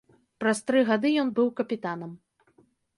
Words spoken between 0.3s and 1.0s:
Праз тры